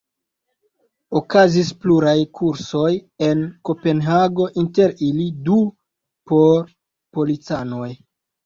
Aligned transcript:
Okazis 1.19 1.67
pluraj 1.83 2.15
kursoj 2.39 2.87
en 3.27 3.43
Kopenhago, 3.71 4.49
inter 4.65 4.97
ili 5.11 5.29
du 5.51 5.61
por 6.33 6.65
policanoj. 7.21 7.89